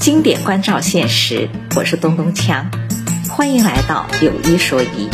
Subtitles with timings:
[0.00, 2.64] 经典关照现实，我是东东锵，
[3.28, 5.10] 欢迎来到有一说一。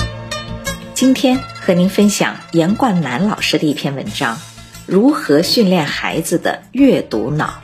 [0.95, 4.39] 今天和您分享严冠南老师的一篇文章：
[4.87, 7.55] 如何训练孩子的阅读脑。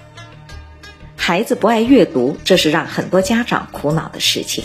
[1.14, 4.64] 孩子不爱阅读，这是让很多家长苦恼的事情。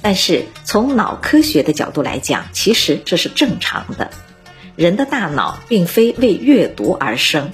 [0.00, 4.10] 但是从脑科学的角度来讲，其实这是正常的。
[4.74, 7.50] 人的大脑并非为阅读而生，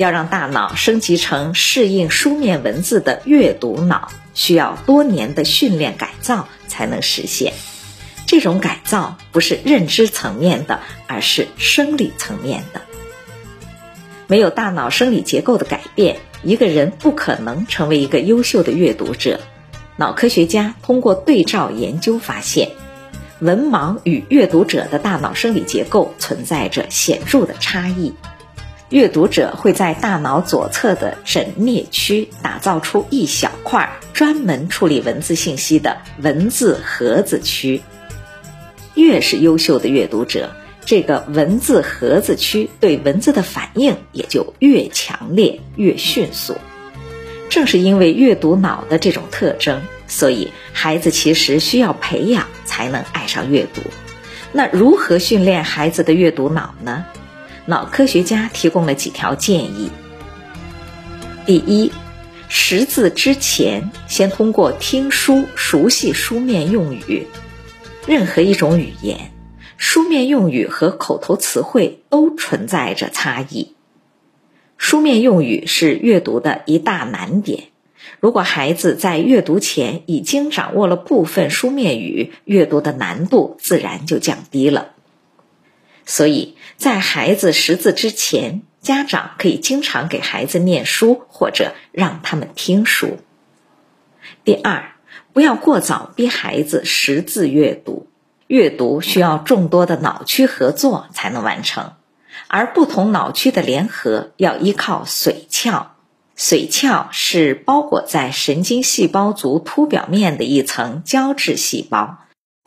[0.00, 7.52] 要让大脑升级成适应书面文字的阅读脑，需要多年的训练改造才能实现。
[8.24, 12.80] 这种改造不是认知层面的，而是生理层面的。
[14.26, 19.38] 没有大脑生理结构的改变，一个人不可能成为一个优秀的阅读者。
[19.98, 22.70] 脑科学家通过对照研究发现，
[23.40, 28.14] 文盲与阅读者的大脑生理结构存在着显著的差异。
[28.90, 37.80] 阅读者会在大脑左侧的枕颞区打造出一小块专门处理文字信息的文字盒子区。
[38.94, 40.50] 越是优秀的阅读者，
[40.84, 46.56] 这个文字盒子区对文字的反应也就越强烈、越迅速。
[47.48, 53.82] 正是因为阅读脑的这种特征，所以孩子其实需要培养才能爱上阅读。
[54.52, 57.06] 那如何训练孩子的阅读脑呢？
[57.70, 59.92] 脑科学家提供了几条建议。
[61.46, 61.92] 第一，
[62.48, 67.28] 识字之前，先通过听书熟悉书面用语。
[68.08, 69.30] 任何一种语言，
[69.76, 73.76] 书面用语和口头词汇都存在着差异。
[74.76, 77.68] 书面用语是阅读的一大难点。
[78.18, 84.94] 如果孩子在阅读前已经掌握了部分书面语，阅读的难度自然就降低了。
[86.06, 93.18] 所以在孩子识字之前，家长可以经常给孩子念书，或者让他们听书。
[94.44, 94.92] 第二，
[95.32, 98.08] 不要过早逼孩子识字阅读，
[98.46, 101.92] 阅读需要众多的脑区合作才能完成。
[102.46, 105.92] 而不同脑区的联合要依靠髓鞘，
[106.36, 112.18] 髓鞘是包裹在神经细胞足突表面的一层胶质细胞，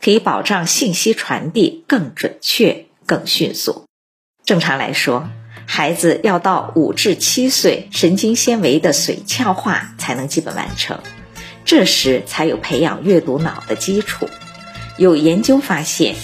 [0.01, 3.85] 可以保障信息传递更准确、更迅速。
[4.45, 5.29] 正常来说，
[5.65, 10.99] 孩子要到五至七岁，神经纤维的髓鞘化才能基本完成，
[11.65, 14.27] 这时才有培养阅读脑的基础。
[14.97, 16.15] 有研究发现。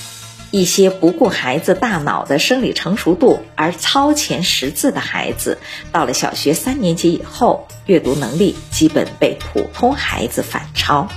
[0.51, 5.59] 一些不顾孩子大脑的生理成熟度而超前识字的孩子，
[5.91, 11.07] 到了小学三年级以后，阅读能力基本被普通孩子反超。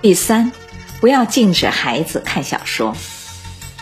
[0.00, 0.50] 第三，
[1.00, 2.96] 不要禁止孩子看小说。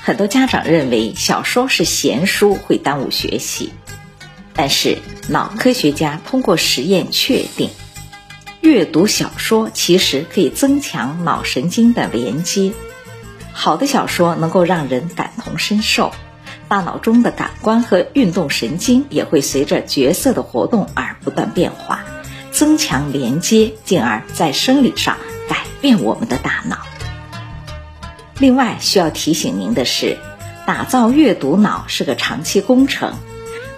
[0.02, 3.72] 很多家长认为小说是闲书，会耽误学习。
[4.54, 7.70] 但是脑科学家通过实验确定，
[8.60, 12.72] 阅读小说其实可以增强脑神经的连接。
[13.52, 16.12] 好的小说能够让人感同身受，
[16.66, 22.02] 大脑中的感官和运动神经也会随着角色的活动而不断变化，
[22.50, 25.16] 增强连接，进而，在生理上
[25.48, 26.78] 改变我们的大脑。
[28.40, 30.16] 另外需要提醒您的是，
[30.66, 33.12] 打造阅读脑是个长期工程，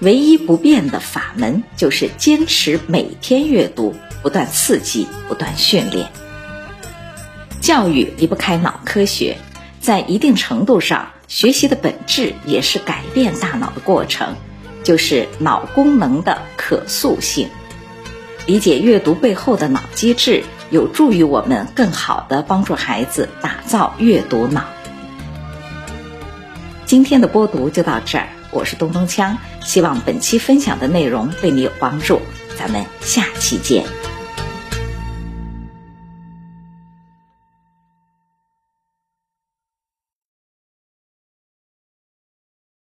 [0.01, 3.93] 唯一不变的法门就是坚持每天阅读，
[4.23, 6.09] 不断刺激，不断训练。
[7.61, 9.37] 教育离不开脑科学。
[9.81, 14.37] 在一定程度上，学习的本质也是改变大脑的过程，
[14.85, 17.49] 就是脑功能的可塑性。
[18.47, 24.65] 理解阅读背后的脑机制，有助于我们更好的帮助孩子打造阅读脑。
[26.87, 32.23] 今天的播读就到这儿，我是东东锵，希望本期分享的内容对你有帮助，
[32.59, 33.85] 咱们下期见。